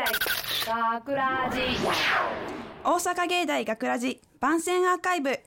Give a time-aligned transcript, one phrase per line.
[0.00, 1.60] 大学ラジ。
[2.82, 5.38] 大阪芸大学ラジ番宣アーカイブ。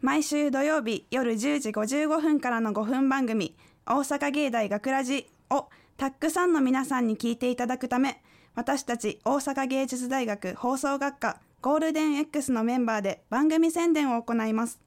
[0.00, 5.68] 毎週土曜日夜10時55分からの5分番組大阪芸大学ラジを
[5.98, 8.22] たくさんの皆さんに聞いていただくため
[8.54, 14.80] 私たち大阪芸術大学放送学科ゴールデン X のメンバーで番組宣伝を行います。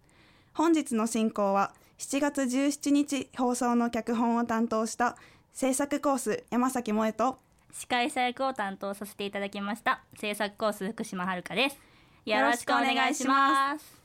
[0.56, 5.18] 本日の進行は7月17日放送の脚本を担当した
[5.54, 7.38] 制作コース山崎萌と
[7.74, 11.80] 司会者役を担当させていただきました制作コース福島遥です。
[12.24, 14.02] よろしくお願いします。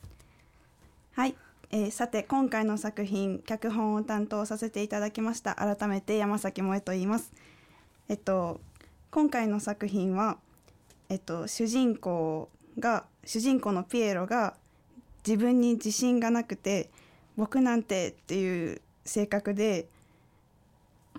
[1.12, 1.36] はい、
[1.70, 7.30] えーさて今回の作品脚本を担当させていただきました改めて山崎萌と言います。
[8.08, 8.58] えっと
[9.10, 10.38] 今回の作品は
[11.10, 14.55] えっと主人公が主人公のピエロが
[15.27, 16.88] 自分に自信がなくて
[17.36, 19.86] 僕なんてっていう性格で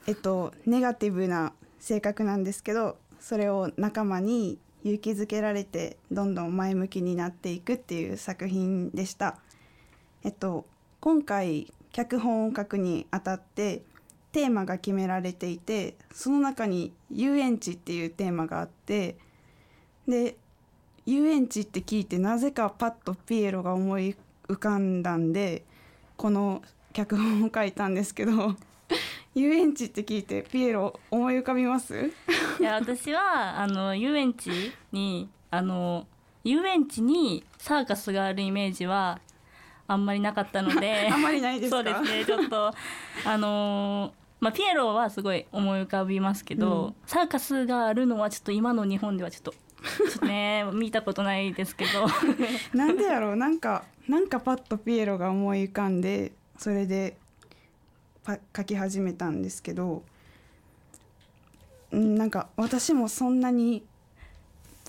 [0.08, 9.38] えっとネガティブな性格なんですけどそれを仲間に勇気づけられてどんどん前向きになっていくっていう作品でした。
[10.24, 10.66] えっと、
[11.00, 13.84] 今回脚本を書くにあたって
[14.32, 19.18] テーマが決められていてその中に遊園地っていうテーマがあって
[20.08, 20.38] で
[21.06, 24.16] 遊園地って聞いてなぜかパッとピエロが思い
[24.48, 25.64] 浮かんだんで
[26.18, 26.62] この
[26.94, 28.56] 脚本を書いたんですけど
[29.36, 32.12] 遊園地って聞いてピエロ思い浮かびます？
[32.60, 36.08] いや私はあの遊園地にあの
[36.44, 39.20] 遊園地にサーカスがあるイメージは
[39.88, 41.78] あんまりなかったので あんまりないですか？
[41.78, 42.74] そうですねちょっと
[43.26, 46.96] あのまあ、ピエロはすごい思い浮かびますけど、うん。
[47.06, 52.08] サーカスがあるのはちょっと今の日本ではちょっとちょっとね 見たことないですけど。
[52.74, 53.36] なんでやろう？
[53.36, 57.29] なんかなんかパッとピエロが思い浮かんでそれでパ
[58.56, 60.04] 書き始めたんですけど
[61.92, 63.84] うんなんか私もそんなに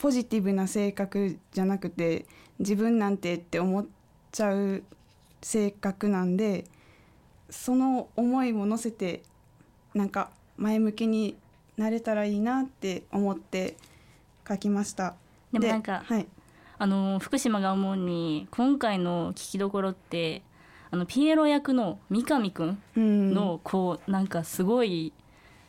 [0.01, 2.27] ポジティブな性格じゃなくて
[2.59, 3.87] 自分なんてって思っ
[4.33, 4.83] ちゃう
[5.43, 6.65] 性格なんで
[7.49, 9.23] その思いも乗せて
[9.95, 11.37] なんか前向きに
[11.77, 13.77] なれたらいいなって思って
[14.47, 15.15] 書きました。
[15.53, 16.27] でもなんかはい、
[16.79, 20.43] あの福島が思うに今回の聞きどころって
[20.91, 23.35] あのピエロ役の三上くんうん。
[23.35, 25.13] のこうなんかすごい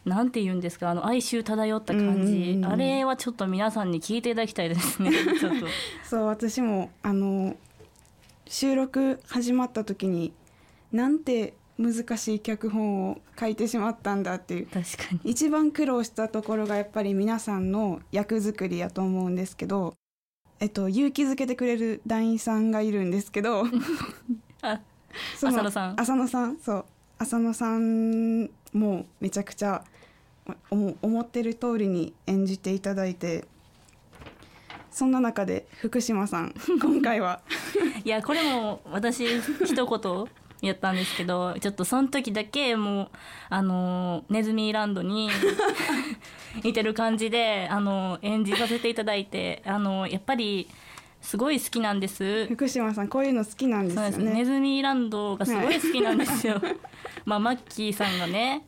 [0.06, 2.54] なんて言うんですかあの哀愁漂った感じ。
[2.58, 2.66] うん。
[2.66, 5.12] あれはちょっと皆さんに聞いていただきたいですね。
[5.40, 5.68] ちょっと。
[6.04, 7.56] そう私もあの
[8.48, 10.34] 収録始まった時に
[10.92, 15.20] なんて難しい脚本を書いてしまったんだっていう確かに。
[15.24, 19.94] 一番苦労したところがやっぱり皆さんの役作りやと思うんですけど、
[20.60, 23.66] えっと、勇気づけてくれる団員さんがいるんですけど
[24.62, 24.82] あ
[25.36, 26.00] 浅野さん。
[26.00, 26.86] 浅野さんそう。
[27.20, 29.84] 浅野さんもめちゃくちゃ
[30.72, 33.46] お思ってる通りに演じていただいて
[34.90, 37.42] そんな中で福島さん 今回は。
[38.04, 40.26] いやこれも私一言
[40.62, 43.10] やったんですけどちょっとその時だけもう
[43.50, 45.30] あのネズミランドに
[46.64, 50.68] 似てる感じであの演じさせていただいてあのやっぱり
[51.22, 54.26] すごい好きなんです福島さんこういうの好きなんですよそうですね。
[54.32, 54.46] ネね。
[54.46, 56.62] ズミランドがすごい好きなんですよ。
[57.26, 58.66] まあマッキーさんがね、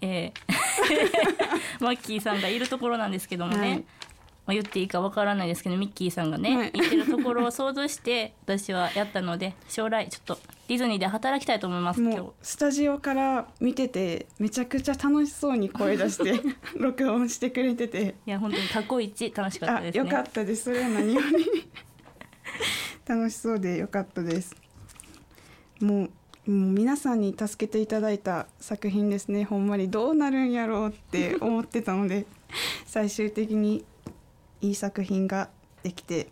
[0.00, 0.56] えー
[1.84, 3.84] マッキーさんがいるところなんですけどもね、はい
[4.46, 10.38] まあ言っていいかわからないですけどミッキーさんがね、はいい、てるところを想像して私はやったので将来ちょっと
[10.68, 12.30] ディズニーで働きたいと思います今日。
[12.42, 16.40] スタジオから見ててめちゃくちゃ楽しそうに声出して
[16.78, 20.04] 録音してくれてていや本当に過去一楽しかったあですね。
[20.04, 21.68] よかったですそれは何より
[23.06, 24.54] 楽しそうでよかったです。
[25.80, 26.10] もう
[26.46, 29.44] もう皆さんに助けていただいた作品ですね。
[29.44, 32.26] ほんまにどうなるんやろうって思ってたので
[32.86, 33.84] 最終的に
[34.60, 35.50] いい作品が
[35.82, 36.28] できて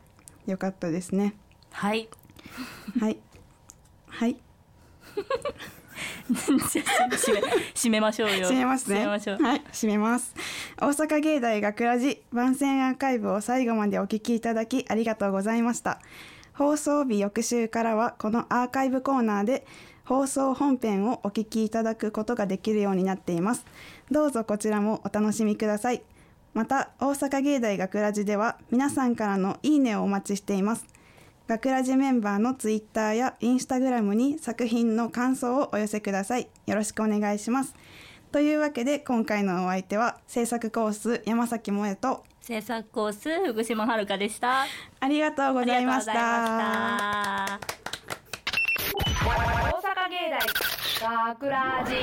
[0.47, 1.35] よかったですね。
[1.73, 2.09] はい。
[3.01, 3.19] はい。
[4.07, 4.37] はい。
[6.31, 7.41] 締め
[7.75, 8.49] 締めましょうよ。
[8.49, 9.07] 締めますね。
[9.07, 9.19] はい。
[9.73, 10.35] 締めます。
[10.79, 16.01] 大阪芸大学ラジ番宣アーカイブを最後までお聞きいただきありがとうございました
[16.55, 19.67] 放送日翌週からはこのアーカイブコーナーで
[20.05, 23.65] 放送本編をお聞きいただくことができるようになっています。
[24.11, 26.03] どうぞこちらもお楽しみください。
[26.53, 30.87] また大阪芸大学ラジでは皆さんからのいいねをお待ちしています。
[31.49, 36.49] 学ラジメンバーのツイッターやインスタグラムに作品の感想をお寄せください。
[36.67, 37.75] よろしくお願いします。
[38.31, 44.67] というわけで今回のお相手は制作コース山崎萌と制作コース福島遥でした。
[45.01, 46.13] ありがとうございました。
[48.93, 50.29] 大阪芸
[51.01, 51.95] 大学ラジ